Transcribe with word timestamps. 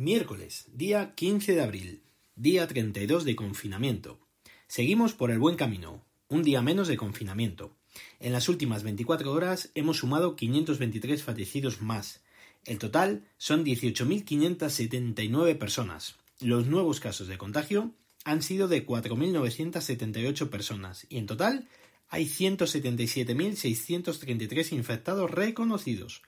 Miércoles, 0.00 0.66
día 0.72 1.12
15 1.16 1.56
de 1.56 1.60
abril, 1.60 2.02
día 2.36 2.68
32 2.68 3.24
de 3.24 3.34
confinamiento. 3.34 4.20
Seguimos 4.68 5.12
por 5.12 5.32
el 5.32 5.40
buen 5.40 5.56
camino, 5.56 6.04
un 6.28 6.44
día 6.44 6.62
menos 6.62 6.86
de 6.86 6.96
confinamiento. 6.96 7.74
En 8.20 8.32
las 8.32 8.48
últimas 8.48 8.84
24 8.84 9.32
horas 9.32 9.72
hemos 9.74 9.96
sumado 9.96 10.36
523 10.36 11.24
fallecidos 11.24 11.82
más. 11.82 12.22
El 12.64 12.78
total 12.78 13.24
son 13.38 13.64
18.579 13.64 15.58
personas. 15.58 16.14
Los 16.38 16.68
nuevos 16.68 17.00
casos 17.00 17.26
de 17.26 17.36
contagio 17.36 17.92
han 18.22 18.42
sido 18.42 18.68
de 18.68 18.86
4.978 18.86 20.48
personas 20.48 21.08
y 21.08 21.18
en 21.18 21.26
total 21.26 21.66
hay 22.08 22.26
177.633 22.26 24.72
infectados 24.74 25.28
reconocidos. 25.28 26.22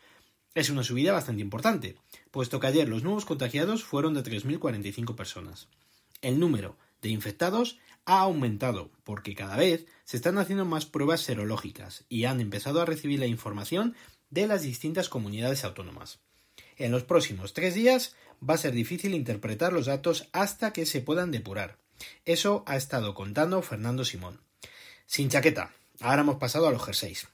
Es 0.54 0.68
una 0.68 0.82
subida 0.82 1.12
bastante 1.12 1.42
importante, 1.42 1.96
puesto 2.32 2.58
que 2.58 2.66
ayer 2.66 2.88
los 2.88 3.04
nuevos 3.04 3.24
contagiados 3.24 3.84
fueron 3.84 4.14
de 4.14 4.24
3.045 4.24 5.14
personas. 5.14 5.68
El 6.22 6.40
número 6.40 6.76
de 7.02 7.08
infectados 7.08 7.78
ha 8.04 8.20
aumentado 8.20 8.90
porque 9.04 9.34
cada 9.36 9.56
vez 9.56 9.86
se 10.04 10.16
están 10.16 10.38
haciendo 10.38 10.64
más 10.64 10.86
pruebas 10.86 11.20
serológicas 11.20 12.04
y 12.08 12.24
han 12.24 12.40
empezado 12.40 12.80
a 12.80 12.84
recibir 12.84 13.20
la 13.20 13.26
información 13.26 13.94
de 14.30 14.48
las 14.48 14.62
distintas 14.62 15.08
comunidades 15.08 15.64
autónomas. 15.64 16.18
En 16.76 16.90
los 16.90 17.04
próximos 17.04 17.52
tres 17.52 17.74
días 17.74 18.16
va 18.48 18.54
a 18.54 18.58
ser 18.58 18.72
difícil 18.72 19.14
interpretar 19.14 19.72
los 19.72 19.86
datos 19.86 20.28
hasta 20.32 20.72
que 20.72 20.84
se 20.84 21.00
puedan 21.00 21.30
depurar. 21.30 21.78
Eso 22.24 22.64
ha 22.66 22.76
estado 22.76 23.14
contando 23.14 23.62
Fernando 23.62 24.04
Simón. 24.04 24.40
Sin 25.06 25.28
chaqueta. 25.28 25.74
Ahora 26.00 26.22
hemos 26.22 26.36
pasado 26.36 26.66
a 26.66 26.72
los 26.72 26.84
jerseys. 26.84 27.28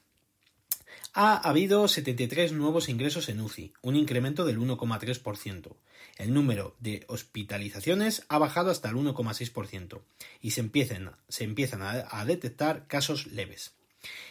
Ha 1.19 1.37
habido 1.37 1.87
73 1.87 2.51
nuevos 2.51 2.89
ingresos 2.89 3.27
en 3.27 3.41
UCI, 3.41 3.73
un 3.81 3.95
incremento 3.95 4.45
del 4.45 4.59
1,3%. 4.59 5.75
El 6.19 6.31
número 6.31 6.75
de 6.79 7.05
hospitalizaciones 7.07 8.23
ha 8.29 8.37
bajado 8.37 8.69
hasta 8.69 8.89
el 8.89 8.97
1,6% 8.97 10.01
y 10.43 10.51
se 10.51 10.61
empiezan, 10.61 11.15
se 11.27 11.43
empiezan 11.43 11.81
a, 11.81 12.23
detectar 12.25 12.85
casos 12.85 13.25
leves. 13.25 13.73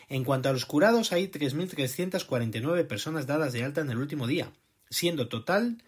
En 0.08 0.22
cuanto 0.22 0.48
a 0.48 0.52
los 0.52 0.64
curados, 0.64 1.10
hay 1.10 1.26
3.349 1.26 2.86
personas 2.86 3.26
dadas 3.26 3.52
de 3.52 3.64
alta 3.64 3.80
en 3.80 3.90
el 3.90 3.98
último 3.98 4.28
día, 4.28 4.52
siendo 4.88 5.26
total 5.26 5.82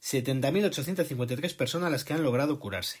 70.853 0.00 1.56
personas 1.56 1.90
las 1.90 2.04
que 2.04 2.14
han 2.14 2.22
logrado 2.22 2.60
curarse. 2.60 3.00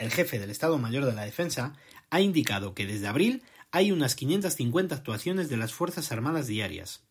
El 0.00 0.10
jefe 0.10 0.40
del 0.40 0.50
Estado 0.50 0.78
Mayor 0.78 1.04
de 1.04 1.12
la 1.12 1.24
Defensa 1.24 1.76
ha 2.10 2.20
indicado 2.20 2.74
que 2.74 2.86
desde 2.86 3.06
abril 3.06 3.44
hay 3.72 3.90
unas 3.90 4.14
550 4.14 4.94
actuaciones 4.94 5.48
de 5.48 5.56
las 5.56 5.72
Fuerzas 5.72 6.12
Armadas 6.12 6.46
diarias. 6.46 7.02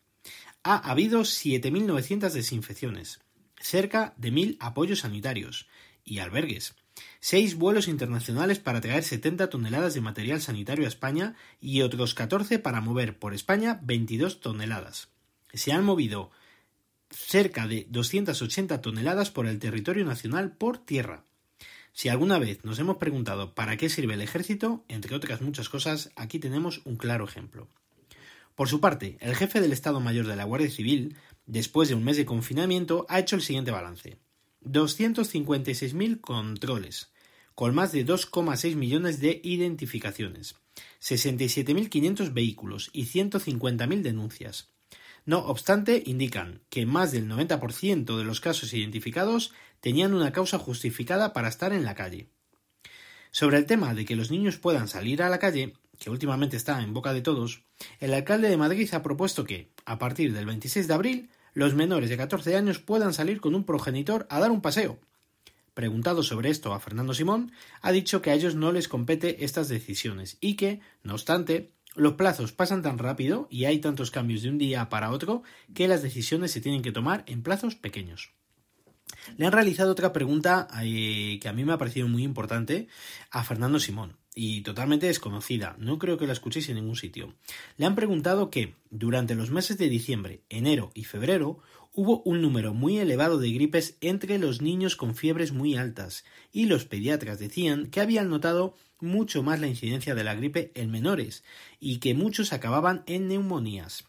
Ha 0.62 0.76
habido 0.90 1.22
7.900 1.22 2.30
desinfecciones, 2.30 3.20
cerca 3.60 4.14
de 4.16 4.32
1.000 4.32 4.56
apoyos 4.60 5.00
sanitarios 5.00 5.66
y 6.04 6.20
albergues, 6.20 6.76
seis 7.20 7.56
vuelos 7.56 7.88
internacionales 7.88 8.60
para 8.60 8.80
traer 8.80 9.02
70 9.02 9.50
toneladas 9.50 9.94
de 9.94 10.00
material 10.00 10.40
sanitario 10.40 10.84
a 10.84 10.88
España 10.88 11.34
y 11.60 11.82
otros 11.82 12.14
14 12.14 12.60
para 12.60 12.80
mover 12.80 13.18
por 13.18 13.34
España 13.34 13.80
22 13.82 14.40
toneladas. 14.40 15.08
Se 15.52 15.72
han 15.72 15.84
movido 15.84 16.30
cerca 17.10 17.66
de 17.66 17.86
280 17.90 18.80
toneladas 18.80 19.30
por 19.30 19.46
el 19.46 19.58
territorio 19.58 20.04
nacional 20.04 20.52
por 20.52 20.78
tierra. 20.78 21.24
Si 21.92 22.08
alguna 22.08 22.38
vez 22.38 22.64
nos 22.64 22.78
hemos 22.78 22.96
preguntado 22.96 23.54
para 23.54 23.76
qué 23.76 23.88
sirve 23.88 24.14
el 24.14 24.22
ejército, 24.22 24.84
entre 24.88 25.14
otras 25.14 25.42
muchas 25.42 25.68
cosas, 25.68 26.10
aquí 26.16 26.38
tenemos 26.38 26.80
un 26.84 26.96
claro 26.96 27.24
ejemplo. 27.24 27.68
Por 28.54 28.68
su 28.68 28.80
parte, 28.80 29.18
el 29.20 29.36
jefe 29.36 29.60
del 29.60 29.72
Estado 29.72 30.00
Mayor 30.00 30.26
de 30.26 30.36
la 30.36 30.44
Guardia 30.44 30.70
Civil, 30.70 31.16
después 31.46 31.88
de 31.88 31.94
un 31.94 32.04
mes 32.04 32.16
de 32.16 32.26
confinamiento, 32.26 33.06
ha 33.08 33.18
hecho 33.18 33.36
el 33.36 33.42
siguiente 33.42 33.70
balance. 33.70 34.18
256.000 34.64 36.20
controles, 36.20 37.12
con 37.54 37.74
más 37.74 37.92
de 37.92 38.06
2,6 38.06 38.76
millones 38.76 39.20
de 39.20 39.40
identificaciones, 39.42 40.56
67.500 41.00 42.32
vehículos 42.32 42.90
y 42.92 43.04
150.000 43.04 44.02
denuncias. 44.02 44.68
No 45.24 45.38
obstante, 45.38 46.02
indican 46.04 46.62
que 46.68 46.84
más 46.84 47.12
del 47.12 47.28
90% 47.28 48.16
de 48.16 48.24
los 48.24 48.40
casos 48.40 48.72
identificados 48.72 49.52
tenían 49.80 50.14
una 50.14 50.32
causa 50.32 50.58
justificada 50.58 51.32
para 51.32 51.48
estar 51.48 51.72
en 51.72 51.84
la 51.84 51.94
calle. 51.94 52.28
Sobre 53.30 53.58
el 53.58 53.66
tema 53.66 53.94
de 53.94 54.04
que 54.04 54.16
los 54.16 54.30
niños 54.30 54.58
puedan 54.58 54.88
salir 54.88 55.22
a 55.22 55.30
la 55.30 55.38
calle, 55.38 55.74
que 55.98 56.10
últimamente 56.10 56.56
está 56.56 56.82
en 56.82 56.92
boca 56.92 57.12
de 57.12 57.22
todos, 57.22 57.62
el 58.00 58.12
alcalde 58.12 58.48
de 58.48 58.56
Madrid 58.56 58.92
ha 58.92 59.02
propuesto 59.02 59.44
que, 59.44 59.70
a 59.84 59.98
partir 59.98 60.32
del 60.32 60.46
26 60.46 60.88
de 60.88 60.94
abril, 60.94 61.30
los 61.54 61.74
menores 61.74 62.10
de 62.10 62.16
14 62.16 62.56
años 62.56 62.78
puedan 62.78 63.14
salir 63.14 63.40
con 63.40 63.54
un 63.54 63.64
progenitor 63.64 64.26
a 64.28 64.40
dar 64.40 64.50
un 64.50 64.60
paseo. 64.60 64.98
Preguntado 65.74 66.22
sobre 66.22 66.50
esto 66.50 66.74
a 66.74 66.80
Fernando 66.80 67.14
Simón, 67.14 67.52
ha 67.80 67.92
dicho 67.92 68.20
que 68.20 68.30
a 68.30 68.34
ellos 68.34 68.54
no 68.54 68.72
les 68.72 68.88
compete 68.88 69.44
estas 69.44 69.68
decisiones 69.68 70.36
y 70.40 70.56
que, 70.56 70.80
no 71.02 71.14
obstante, 71.14 71.72
los 71.94 72.14
plazos 72.14 72.52
pasan 72.52 72.82
tan 72.82 72.98
rápido 72.98 73.48
y 73.50 73.66
hay 73.66 73.78
tantos 73.78 74.10
cambios 74.10 74.42
de 74.42 74.50
un 74.50 74.58
día 74.58 74.88
para 74.88 75.10
otro 75.10 75.42
que 75.74 75.88
las 75.88 76.02
decisiones 76.02 76.50
se 76.50 76.60
tienen 76.60 76.82
que 76.82 76.92
tomar 76.92 77.24
en 77.26 77.42
plazos 77.42 77.74
pequeños. 77.74 78.32
Le 79.36 79.46
han 79.46 79.52
realizado 79.52 79.92
otra 79.92 80.12
pregunta 80.12 80.68
eh, 80.82 81.38
que 81.40 81.48
a 81.48 81.52
mí 81.52 81.64
me 81.64 81.72
ha 81.72 81.78
parecido 81.78 82.08
muy 82.08 82.22
importante 82.22 82.88
a 83.30 83.44
Fernando 83.44 83.78
Simón 83.78 84.16
y 84.34 84.62
totalmente 84.62 85.06
desconocida. 85.06 85.76
No 85.78 85.98
creo 85.98 86.16
que 86.16 86.26
la 86.26 86.32
escuchéis 86.32 86.68
en 86.70 86.76
ningún 86.76 86.96
sitio. 86.96 87.34
Le 87.76 87.86
han 87.86 87.94
preguntado 87.94 88.50
que 88.50 88.74
durante 88.90 89.34
los 89.34 89.50
meses 89.50 89.76
de 89.78 89.88
diciembre, 89.88 90.42
enero 90.48 90.90
y 90.94 91.04
febrero 91.04 91.58
hubo 91.92 92.22
un 92.22 92.40
número 92.40 92.72
muy 92.72 92.98
elevado 92.98 93.38
de 93.38 93.52
gripes 93.52 93.98
entre 94.00 94.38
los 94.38 94.62
niños 94.62 94.96
con 94.96 95.14
fiebres 95.14 95.52
muy 95.52 95.76
altas 95.76 96.24
y 96.50 96.64
los 96.64 96.86
pediatras 96.86 97.38
decían 97.38 97.90
que 97.90 98.00
habían 98.00 98.30
notado 98.30 98.74
mucho 99.02 99.42
más 99.42 99.60
la 99.60 99.66
incidencia 99.66 100.14
de 100.14 100.24
la 100.24 100.34
gripe 100.34 100.72
en 100.74 100.90
menores 100.90 101.44
y 101.80 101.98
que 101.98 102.14
muchos 102.14 102.52
acababan 102.52 103.02
en 103.06 103.28
neumonías. 103.28 104.04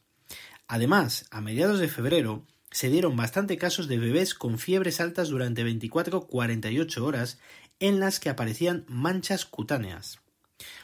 Además, 0.67 1.25
a 1.31 1.41
mediados 1.41 1.79
de 1.79 1.87
febrero 1.87 2.45
se 2.71 2.89
dieron 2.89 3.15
bastante 3.15 3.57
casos 3.57 3.87
de 3.87 3.97
bebés 3.99 4.33
con 4.33 4.57
fiebres 4.57 4.99
altas 4.99 5.29
durante 5.29 5.65
24-48 5.65 6.97
horas 7.01 7.39
en 7.79 7.99
las 7.99 8.19
que 8.19 8.29
aparecían 8.29 8.85
manchas 8.87 9.45
cutáneas. 9.45 10.19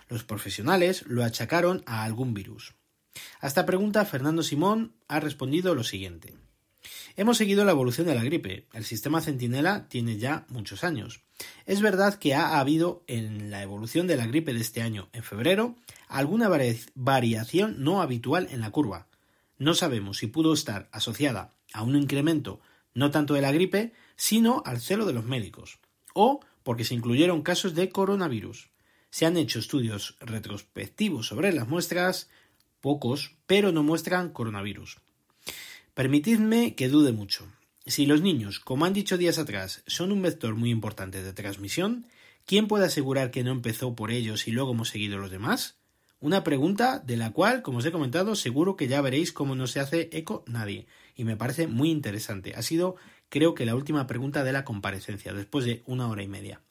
Los 0.07 0.23
profesionales 0.23 1.03
lo 1.07 1.23
achacaron 1.23 1.83
a 1.85 2.03
algún 2.03 2.33
virus. 2.33 2.75
A 3.41 3.47
esta 3.47 3.65
pregunta 3.65 4.05
Fernando 4.05 4.43
Simón 4.43 4.93
ha 5.07 5.19
respondido 5.19 5.75
lo 5.75 5.83
siguiente. 5.83 6.35
Hemos 7.15 7.37
seguido 7.37 7.65
la 7.65 7.71
evolución 7.71 8.07
de 8.07 8.15
la 8.15 8.23
gripe. 8.23 8.67
El 8.73 8.85
sistema 8.85 9.21
Centinela 9.21 9.87
tiene 9.87 10.17
ya 10.17 10.45
muchos 10.49 10.83
años. 10.83 11.21
Es 11.65 11.81
verdad 11.81 12.15
que 12.15 12.33
ha 12.33 12.59
habido 12.59 13.03
en 13.07 13.51
la 13.51 13.63
evolución 13.63 14.07
de 14.07 14.17
la 14.17 14.27
gripe 14.27 14.53
de 14.53 14.61
este 14.61 14.81
año, 14.81 15.09
en 15.13 15.23
febrero, 15.23 15.75
alguna 16.07 16.49
variación 16.95 17.83
no 17.83 18.01
habitual 18.01 18.47
en 18.51 18.61
la 18.61 18.71
curva. 18.71 19.07
No 19.57 19.73
sabemos 19.73 20.17
si 20.17 20.27
pudo 20.27 20.53
estar 20.53 20.89
asociada 20.91 21.51
a 21.73 21.83
un 21.83 21.95
incremento 21.95 22.59
no 22.93 23.11
tanto 23.11 23.33
de 23.33 23.41
la 23.41 23.51
gripe, 23.51 23.93
sino 24.15 24.63
al 24.65 24.81
celo 24.81 25.05
de 25.05 25.13
los 25.13 25.25
médicos, 25.25 25.79
o 26.13 26.41
porque 26.63 26.83
se 26.83 26.95
incluyeron 26.95 27.41
casos 27.41 27.75
de 27.75 27.89
coronavirus. 27.89 28.69
Se 29.11 29.25
han 29.25 29.37
hecho 29.37 29.59
estudios 29.59 30.17
retrospectivos 30.19 31.27
sobre 31.27 31.51
las 31.51 31.67
muestras, 31.67 32.29
pocos, 32.81 33.35
pero 33.47 33.71
no 33.71 33.83
muestran 33.83 34.31
coronavirus. 34.31 34.99
Permitidme 35.99 36.75
que 36.75 36.87
dude 36.87 37.11
mucho. 37.11 37.51
Si 37.85 38.05
los 38.05 38.21
niños, 38.21 38.61
como 38.61 38.85
han 38.85 38.93
dicho 38.93 39.17
días 39.17 39.37
atrás, 39.37 39.83
son 39.85 40.13
un 40.13 40.21
vector 40.21 40.55
muy 40.55 40.69
importante 40.69 41.21
de 41.21 41.33
transmisión, 41.33 42.07
¿quién 42.45 42.69
puede 42.69 42.85
asegurar 42.85 43.31
que 43.31 43.43
no 43.43 43.51
empezó 43.51 43.97
por 43.97 44.09
ellos 44.09 44.47
y 44.47 44.51
luego 44.51 44.71
hemos 44.71 44.87
seguido 44.87 45.17
los 45.17 45.29
demás? 45.29 45.75
Una 46.21 46.45
pregunta 46.45 46.99
de 46.99 47.17
la 47.17 47.31
cual, 47.31 47.63
como 47.63 47.79
os 47.79 47.85
he 47.85 47.91
comentado, 47.91 48.35
seguro 48.35 48.77
que 48.77 48.87
ya 48.87 49.01
veréis 49.01 49.33
cómo 49.33 49.55
no 49.55 49.67
se 49.67 49.81
hace 49.81 50.07
eco 50.13 50.45
nadie. 50.47 50.87
Y 51.17 51.25
me 51.25 51.35
parece 51.35 51.67
muy 51.67 51.91
interesante. 51.91 52.53
Ha 52.55 52.61
sido, 52.61 52.95
creo 53.27 53.53
que, 53.53 53.65
la 53.65 53.75
última 53.75 54.07
pregunta 54.07 54.45
de 54.45 54.53
la 54.53 54.63
comparecencia, 54.63 55.33
después 55.33 55.65
de 55.65 55.83
una 55.85 56.07
hora 56.07 56.23
y 56.23 56.29
media. 56.29 56.61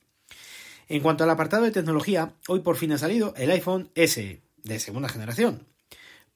En 0.88 1.02
cuanto 1.02 1.24
al 1.24 1.30
apartado 1.30 1.64
de 1.64 1.70
tecnología, 1.70 2.32
hoy 2.48 2.60
por 2.60 2.76
fin 2.76 2.92
ha 2.92 2.98
salido 2.98 3.34
el 3.36 3.50
iPhone 3.50 3.90
S 3.94 4.40
de 4.64 4.78
segunda 4.78 5.10
generación. 5.10 5.66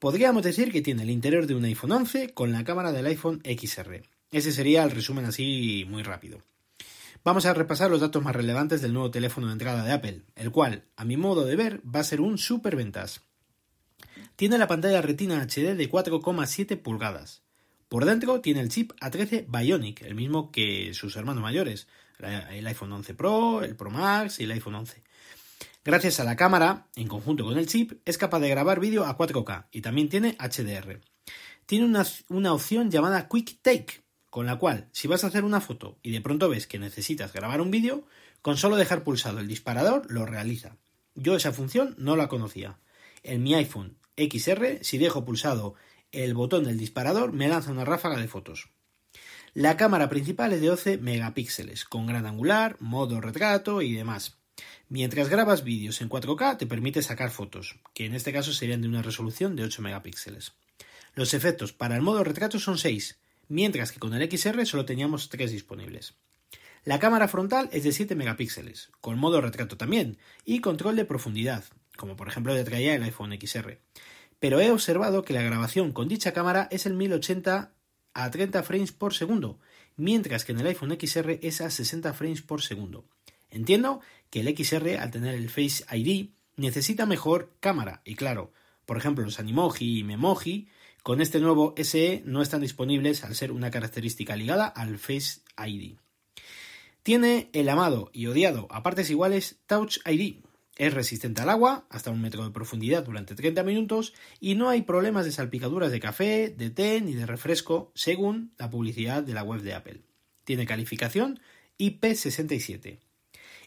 Podríamos 0.03 0.43
decir 0.43 0.69
que 0.73 0.81
tiene 0.81 1.03
el 1.03 1.09
interior 1.09 1.47
de 1.47 1.55
un 1.55 1.63
iPhone 1.63 1.93
11 1.93 2.33
con 2.33 2.51
la 2.51 2.65
cámara 2.65 2.91
del 2.91 3.05
iPhone 3.05 3.41
XR. 3.45 4.01
Ese 4.33 4.51
sería 4.51 4.83
el 4.83 4.91
resumen 4.91 5.23
así 5.23 5.85
muy 5.87 6.03
rápido. 6.03 6.41
Vamos 7.23 7.45
a 7.45 7.53
repasar 7.53 7.89
los 7.89 8.01
datos 8.01 8.21
más 8.21 8.35
relevantes 8.35 8.81
del 8.81 8.91
nuevo 8.91 9.11
teléfono 9.11 9.47
de 9.47 9.53
entrada 9.53 9.85
de 9.85 9.93
Apple, 9.93 10.23
el 10.35 10.51
cual, 10.51 10.83
a 10.97 11.05
mi 11.05 11.15
modo 11.15 11.45
de 11.45 11.55
ver, 11.55 11.79
va 11.87 12.01
a 12.01 12.03
ser 12.03 12.19
un 12.19 12.37
superventas. 12.37 13.21
Tiene 14.35 14.57
la 14.57 14.67
pantalla 14.67 15.01
Retina 15.01 15.41
HD 15.41 15.73
de 15.73 15.89
4,7 15.89 16.81
pulgadas. 16.81 17.41
Por 17.87 18.03
dentro 18.03 18.41
tiene 18.41 18.59
el 18.59 18.67
chip 18.67 18.91
A13 18.99 19.45
Bionic, 19.47 20.01
el 20.01 20.15
mismo 20.15 20.51
que 20.51 20.93
sus 20.93 21.15
hermanos 21.15 21.41
mayores, 21.41 21.87
el 22.51 22.67
iPhone 22.67 22.91
11 22.91 23.13
Pro, 23.13 23.63
el 23.63 23.77
Pro 23.77 23.89
Max 23.89 24.41
y 24.41 24.43
el 24.43 24.51
iPhone 24.51 24.75
11. 24.75 25.01
Gracias 25.85 26.21
a 26.21 26.23
la 26.23 26.37
cámara, 26.37 26.87
en 26.95 27.09
conjunto 27.09 27.43
con 27.43 27.57
el 27.57 27.67
chip, 27.67 27.99
es 28.05 28.17
capaz 28.17 28.39
de 28.39 28.47
grabar 28.47 28.79
vídeo 28.79 29.03
a 29.03 29.17
4K 29.17 29.67
y 29.69 29.81
también 29.81 30.07
tiene 30.07 30.37
HDR. 30.39 31.01
Tiene 31.65 31.85
una, 32.29 32.53
opción 32.53 32.89
llamada 32.89 33.27
Quick 33.27 33.61
Take, 33.61 34.05
con 34.29 34.45
la 34.45 34.57
cual, 34.57 34.87
si 34.93 35.09
vas 35.09 35.25
a 35.25 35.27
hacer 35.27 35.43
una 35.43 35.59
foto 35.59 35.99
y 36.01 36.11
de 36.11 36.21
pronto 36.21 36.47
ves 36.47 36.67
que 36.67 36.79
necesitas 36.79 37.33
grabar 37.33 37.59
un 37.59 37.69
vídeo, 37.69 38.07
con 38.41 38.55
solo 38.55 38.77
dejar 38.77 39.03
pulsado 39.03 39.39
el 39.39 39.47
disparador 39.49 40.09
lo 40.09 40.25
realiza. 40.25 40.77
Yo 41.15 41.35
esa 41.35 41.51
función 41.51 41.95
no 41.97 42.15
la 42.15 42.29
conocía. 42.29 42.79
En 43.21 43.43
mi 43.43 43.53
iPhone 43.53 43.97
XR, 44.15 44.85
si 44.85 44.97
dejo 44.97 45.25
pulsado 45.25 45.75
el 46.13 46.33
botón 46.33 46.63
del 46.63 46.77
disparador, 46.77 47.33
me 47.33 47.49
lanza 47.49 47.71
una 47.71 47.83
ráfaga 47.83 48.17
de 48.17 48.29
fotos. 48.29 48.69
La 49.53 49.75
cámara 49.75 50.07
principal 50.07 50.53
es 50.53 50.61
de 50.61 50.67
12 50.67 50.97
megapíxeles, 50.99 51.83
con 51.83 52.07
gran 52.07 52.25
angular, 52.25 52.77
modo 52.79 53.19
retrato 53.19 53.81
y 53.81 53.93
demás. 53.93 54.37
Mientras 54.89 55.29
grabas 55.29 55.63
vídeos 55.63 56.01
en 56.01 56.09
4K 56.09 56.57
te 56.57 56.67
permite 56.67 57.01
sacar 57.01 57.31
fotos, 57.31 57.79
que 57.93 58.05
en 58.05 58.13
este 58.13 58.33
caso 58.33 58.53
serían 58.53 58.81
de 58.81 58.87
una 58.87 59.01
resolución 59.01 59.55
de 59.55 59.63
8 59.63 59.81
megapíxeles. 59.81 60.53
Los 61.15 61.33
efectos 61.33 61.73
para 61.73 61.95
el 61.95 62.01
modo 62.01 62.23
retrato 62.23 62.59
son 62.59 62.77
6, 62.77 63.17
mientras 63.47 63.91
que 63.91 63.99
con 63.99 64.13
el 64.13 64.29
XR 64.29 64.65
solo 64.65 64.85
teníamos 64.85 65.29
3 65.29 65.51
disponibles. 65.51 66.15
La 66.85 66.99
cámara 66.99 67.27
frontal 67.27 67.69
es 67.71 67.83
de 67.83 67.91
7 67.93 68.13
megapíxeles, 68.15 68.89
con 68.99 69.17
modo 69.17 69.39
retrato 69.39 69.77
también, 69.77 70.17
y 70.43 70.59
control 70.59 70.95
de 70.95 71.05
profundidad, 71.05 71.63
como 71.95 72.15
por 72.15 72.27
ejemplo 72.27 72.53
le 72.53 72.63
traía 72.63 72.95
el 72.95 73.03
iPhone 73.03 73.37
XR. 73.39 73.79
Pero 74.39 74.59
he 74.59 74.69
observado 74.69 75.23
que 75.23 75.33
la 75.33 75.41
grabación 75.41 75.93
con 75.93 76.09
dicha 76.09 76.33
cámara 76.33 76.67
es 76.71 76.85
el 76.85 76.93
1080 76.93 77.71
a 78.13 78.31
30 78.31 78.63
frames 78.63 78.91
por 78.91 79.13
segundo, 79.13 79.59
mientras 79.95 80.43
que 80.43 80.51
en 80.51 80.59
el 80.59 80.67
iPhone 80.67 80.97
XR 80.99 81.39
es 81.41 81.61
a 81.61 81.69
60 81.69 82.13
frames 82.13 82.41
por 82.41 82.61
segundo. 82.61 83.05
Entiendo 83.49 84.01
que 84.33 84.39
el 84.39 84.57
XR, 84.57 84.97
al 84.97 85.11
tener 85.11 85.35
el 85.35 85.47
Face 85.47 85.85
ID, 85.91 86.31
necesita 86.55 87.05
mejor 87.05 87.53
cámara, 87.59 88.01
y 88.03 88.15
claro, 88.15 88.51
por 88.87 88.97
ejemplo, 88.97 89.23
los 89.23 89.39
Animoji 89.39 89.99
y 89.99 90.03
Memoji, 90.03 90.69
con 91.03 91.21
este 91.21 91.39
nuevo 91.39 91.75
SE 91.77 92.23
no 92.25 92.41
están 92.41 92.61
disponibles 92.61 93.23
al 93.23 93.35
ser 93.35 93.51
una 93.51 93.69
característica 93.69 94.35
ligada 94.35 94.65
al 94.65 94.97
Face 94.97 95.41
ID. 95.63 95.97
Tiene 97.03 97.51
el 97.53 97.69
amado 97.69 98.09
y 98.11 98.25
odiado 98.25 98.65
a 98.71 98.81
partes 98.81 99.11
iguales 99.11 99.59
Touch 99.67 99.99
ID, 100.03 100.37
es 100.77 100.91
resistente 100.95 101.43
al 101.43 101.51
agua, 101.51 101.85
hasta 101.91 102.09
un 102.09 102.19
metro 102.19 102.43
de 102.43 102.49
profundidad 102.49 103.03
durante 103.03 103.35
30 103.35 103.61
minutos, 103.61 104.15
y 104.39 104.55
no 104.55 104.67
hay 104.67 104.81
problemas 104.81 105.25
de 105.25 105.31
salpicaduras 105.31 105.91
de 105.91 105.99
café, 105.99 106.49
de 106.49 106.71
té 106.71 107.01
ni 107.01 107.13
de 107.13 107.27
refresco, 107.27 107.91
según 107.93 108.51
la 108.57 108.71
publicidad 108.71 109.21
de 109.21 109.35
la 109.35 109.43
web 109.43 109.61
de 109.61 109.75
Apple. 109.75 110.01
Tiene 110.43 110.65
calificación 110.65 111.39
IP67. 111.77 112.97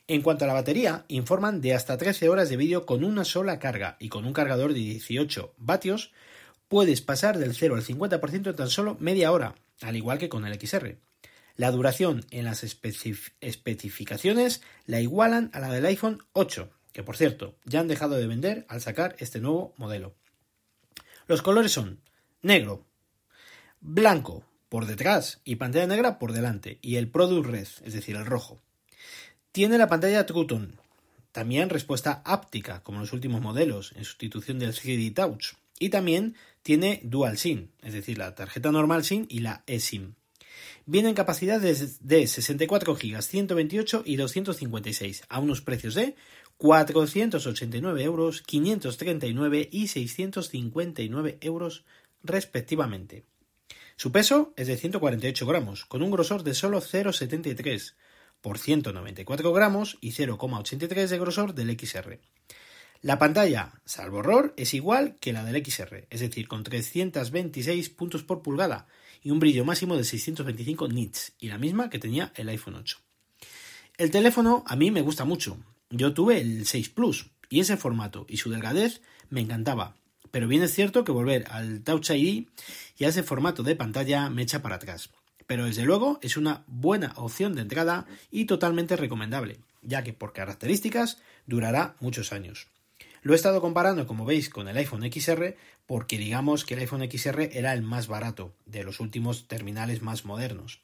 En 0.08 0.22
cuanto 0.22 0.44
a 0.44 0.48
la 0.48 0.54
batería, 0.54 1.04
informan 1.08 1.60
de 1.60 1.74
hasta 1.74 1.98
13 1.98 2.28
horas 2.28 2.48
de 2.48 2.56
vídeo 2.56 2.86
con 2.86 3.02
una 3.02 3.24
sola 3.24 3.58
carga 3.58 3.96
y 3.98 4.08
con 4.08 4.24
un 4.24 4.32
cargador 4.32 4.72
de 4.72 4.78
18 4.78 5.54
vatios 5.56 6.12
puedes 6.68 7.00
pasar 7.00 7.38
del 7.38 7.56
0 7.56 7.74
al 7.74 7.82
50% 7.82 8.50
en 8.50 8.56
tan 8.56 8.70
solo 8.70 8.96
media 9.00 9.32
hora, 9.32 9.56
al 9.82 9.96
igual 9.96 10.18
que 10.18 10.28
con 10.28 10.46
el 10.46 10.60
XR. 10.60 10.96
La 11.56 11.72
duración 11.72 12.24
en 12.30 12.44
las 12.44 12.62
especificaciones 12.62 14.62
la 14.84 15.00
igualan 15.00 15.50
a 15.52 15.58
la 15.58 15.72
del 15.72 15.86
iPhone 15.86 16.22
8, 16.34 16.70
que 16.92 17.02
por 17.02 17.16
cierto 17.16 17.56
ya 17.64 17.80
han 17.80 17.88
dejado 17.88 18.14
de 18.14 18.28
vender 18.28 18.64
al 18.68 18.80
sacar 18.80 19.16
este 19.18 19.40
nuevo 19.40 19.74
modelo. 19.76 20.14
Los 21.26 21.42
colores 21.42 21.72
son 21.72 22.00
negro, 22.42 22.86
blanco 23.80 24.44
por 24.68 24.86
detrás 24.86 25.40
y 25.44 25.56
pantalla 25.56 25.88
negra 25.88 26.20
por 26.20 26.32
delante 26.32 26.78
y 26.80 26.94
el 26.94 27.10
Product 27.10 27.46
Red, 27.46 27.66
es 27.82 27.92
decir, 27.92 28.14
el 28.14 28.26
rojo. 28.26 28.62
Tiene 29.56 29.78
la 29.78 29.88
pantalla 29.88 30.26
True 30.26 30.46
también 31.32 31.70
respuesta 31.70 32.20
áptica 32.26 32.82
como 32.82 33.00
los 33.00 33.14
últimos 33.14 33.40
modelos 33.40 33.94
en 33.96 34.04
sustitución 34.04 34.58
del 34.58 34.74
3D 34.74 35.14
Touch 35.14 35.54
y 35.78 35.88
también 35.88 36.36
tiene 36.62 37.00
Dual 37.04 37.38
SIM, 37.38 37.68
es 37.80 37.94
decir, 37.94 38.18
la 38.18 38.34
tarjeta 38.34 38.70
normal 38.70 39.02
SIM 39.02 39.24
y 39.30 39.38
la 39.38 39.64
eSIM. 39.66 40.12
Vienen 40.84 41.14
capacidades 41.14 42.06
de 42.06 42.26
64 42.26 42.96
GB, 42.96 43.22
128 43.22 44.02
y 44.04 44.16
256 44.16 45.22
a 45.26 45.38
unos 45.38 45.62
precios 45.62 45.94
de 45.94 46.16
489 46.58 48.02
euros, 48.02 48.42
539 48.42 49.70
y 49.72 49.88
659 49.88 51.38
euros 51.40 51.86
respectivamente. 52.22 53.24
Su 53.96 54.12
peso 54.12 54.52
es 54.58 54.66
de 54.66 54.76
148 54.76 55.46
gramos, 55.46 55.86
con 55.86 56.02
un 56.02 56.10
grosor 56.10 56.42
de 56.42 56.52
solo 56.52 56.82
0,73 56.82 57.94
por 58.40 58.58
194 58.58 59.52
gramos 59.52 59.98
y 60.00 60.12
0,83 60.12 61.08
de 61.08 61.18
grosor 61.18 61.54
del 61.54 61.78
XR. 61.78 62.20
La 63.02 63.18
pantalla, 63.18 63.72
salvo 63.84 64.20
error, 64.20 64.54
es 64.56 64.74
igual 64.74 65.16
que 65.20 65.32
la 65.32 65.44
del 65.44 65.64
XR, 65.64 66.06
es 66.10 66.20
decir, 66.20 66.48
con 66.48 66.62
326 66.62 67.90
puntos 67.90 68.22
por 68.22 68.42
pulgada 68.42 68.86
y 69.22 69.30
un 69.30 69.38
brillo 69.38 69.64
máximo 69.64 69.96
de 69.96 70.04
625 70.04 70.88
nits, 70.88 71.34
y 71.38 71.48
la 71.48 71.58
misma 71.58 71.90
que 71.90 71.98
tenía 71.98 72.32
el 72.36 72.48
iPhone 72.48 72.76
8. 72.76 72.98
El 73.98 74.10
teléfono 74.10 74.64
a 74.66 74.76
mí 74.76 74.90
me 74.90 75.02
gusta 75.02 75.24
mucho, 75.24 75.58
yo 75.90 76.14
tuve 76.14 76.40
el 76.40 76.66
6 76.66 76.88
Plus 76.90 77.30
y 77.48 77.60
ese 77.60 77.76
formato 77.76 78.26
y 78.28 78.38
su 78.38 78.50
delgadez 78.50 79.02
me 79.30 79.40
encantaba. 79.40 79.96
Pero 80.30 80.48
bien 80.48 80.62
es 80.62 80.74
cierto 80.74 81.04
que 81.04 81.12
volver 81.12 81.46
al 81.50 81.82
Touch 81.82 82.10
ID 82.10 82.46
y 82.98 83.04
a 83.04 83.08
ese 83.08 83.22
formato 83.22 83.62
de 83.62 83.76
pantalla 83.76 84.28
me 84.28 84.42
echa 84.42 84.62
para 84.62 84.76
atrás. 84.76 85.10
Pero 85.46 85.66
desde 85.66 85.84
luego 85.84 86.18
es 86.22 86.36
una 86.36 86.64
buena 86.66 87.12
opción 87.16 87.54
de 87.54 87.62
entrada 87.62 88.06
y 88.30 88.46
totalmente 88.46 88.96
recomendable, 88.96 89.58
ya 89.82 90.02
que 90.02 90.12
por 90.12 90.32
características 90.32 91.18
durará 91.46 91.96
muchos 92.00 92.32
años. 92.32 92.68
Lo 93.22 93.32
he 93.32 93.36
estado 93.36 93.60
comparando, 93.60 94.06
como 94.06 94.24
veis, 94.24 94.50
con 94.50 94.68
el 94.68 94.76
iPhone 94.76 95.10
XR 95.10 95.56
porque 95.86 96.18
digamos 96.18 96.64
que 96.64 96.74
el 96.74 96.80
iPhone 96.80 97.08
XR 97.08 97.50
era 97.56 97.72
el 97.72 97.82
más 97.82 98.08
barato 98.08 98.54
de 98.66 98.84
los 98.84 99.00
últimos 99.00 99.48
terminales 99.48 100.02
más 100.02 100.24
modernos. 100.24 100.82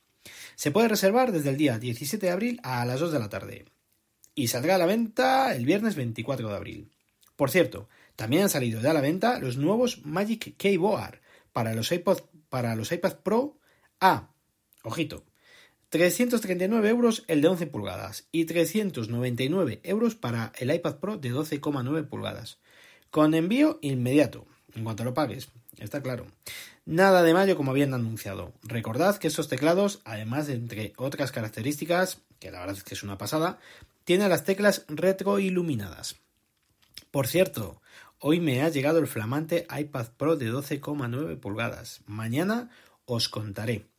Se 0.54 0.70
puede 0.70 0.88
reservar 0.88 1.32
desde 1.32 1.50
el 1.50 1.56
día 1.56 1.78
17 1.78 2.26
de 2.26 2.32
abril 2.32 2.60
a 2.62 2.84
las 2.84 3.00
2 3.00 3.12
de 3.12 3.18
la 3.18 3.28
tarde 3.28 3.64
y 4.34 4.48
saldrá 4.48 4.76
a 4.76 4.78
la 4.78 4.86
venta 4.86 5.54
el 5.54 5.66
viernes 5.66 5.96
24 5.96 6.48
de 6.48 6.56
abril. 6.56 6.90
Por 7.36 7.50
cierto, 7.50 7.88
también 8.16 8.44
han 8.44 8.50
salido 8.50 8.80
ya 8.80 8.92
a 8.92 8.94
la 8.94 9.00
venta 9.00 9.38
los 9.38 9.56
nuevos 9.56 10.04
Magic 10.04 10.56
Keyboard 10.56 11.20
para 11.52 11.74
los 11.74 11.90
iPod, 11.90 12.20
para 12.48 12.76
los 12.76 12.92
iPad 12.92 13.18
Pro 13.22 13.58
A. 14.00 14.31
Ojito, 14.82 15.24
339 15.90 16.88
euros 16.88 17.24
el 17.28 17.40
de 17.40 17.48
11 17.48 17.66
pulgadas 17.66 18.26
y 18.32 18.46
399 18.46 19.80
euros 19.84 20.14
para 20.14 20.52
el 20.58 20.74
iPad 20.74 20.96
Pro 20.96 21.18
de 21.18 21.32
12,9 21.32 22.08
pulgadas. 22.08 22.58
Con 23.10 23.34
envío 23.34 23.78
inmediato, 23.82 24.46
en 24.74 24.84
cuanto 24.84 25.04
lo 25.04 25.12
pagues, 25.12 25.50
está 25.78 26.02
claro. 26.02 26.26
Nada 26.86 27.22
de 27.22 27.34
mayo 27.34 27.56
como 27.56 27.70
habían 27.70 27.94
anunciado. 27.94 28.52
Recordad 28.62 29.18
que 29.18 29.28
estos 29.28 29.48
teclados, 29.48 30.00
además 30.04 30.46
de 30.46 30.54
entre 30.54 30.94
otras 30.96 31.30
características, 31.30 32.18
que 32.40 32.50
la 32.50 32.60
verdad 32.60 32.76
es 32.78 32.84
que 32.84 32.94
es 32.94 33.02
una 33.02 33.18
pasada, 33.18 33.58
tiene 34.04 34.28
las 34.28 34.44
teclas 34.44 34.84
retroiluminadas. 34.88 36.16
Por 37.10 37.28
cierto, 37.28 37.82
hoy 38.18 38.40
me 38.40 38.62
ha 38.62 38.70
llegado 38.70 38.98
el 38.98 39.06
flamante 39.06 39.66
iPad 39.78 40.06
Pro 40.16 40.36
de 40.36 40.50
12,9 40.50 41.38
pulgadas. 41.38 42.00
Mañana 42.06 42.70
os 43.04 43.28
contaré. 43.28 43.91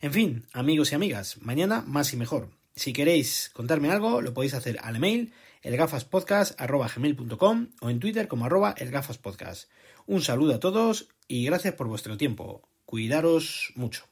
En 0.00 0.12
fin, 0.12 0.46
amigos 0.52 0.92
y 0.92 0.94
amigas, 0.94 1.38
mañana 1.40 1.82
más 1.86 2.12
y 2.12 2.16
mejor. 2.16 2.50
Si 2.76 2.92
queréis 2.92 3.50
contarme 3.52 3.90
algo, 3.90 4.22
lo 4.22 4.32
podéis 4.34 4.54
hacer 4.54 4.78
al 4.82 4.94
email 4.96 5.32
elgafaspodcast.com 5.62 7.68
o 7.80 7.90
en 7.90 8.00
Twitter 8.00 8.28
como 8.28 8.44
arroba 8.44 8.74
elgafaspodcast. 8.76 9.68
Un 10.06 10.22
saludo 10.22 10.54
a 10.54 10.60
todos 10.60 11.08
y 11.26 11.44
gracias 11.44 11.74
por 11.74 11.88
vuestro 11.88 12.16
tiempo. 12.16 12.68
Cuidaros 12.84 13.72
mucho. 13.74 14.04